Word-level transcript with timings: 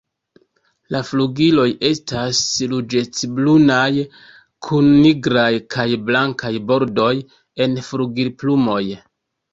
La 0.93 1.01
flugiloj 1.09 1.65
estas 1.89 2.39
ruĝecbrunaj 2.71 3.91
kun 4.69 4.89
nigraj 5.05 5.47
kaj 5.77 5.87
blankaj 6.09 6.53
bordoj 6.73 7.13
en 7.67 7.81
flugilplumoj. 7.91 8.85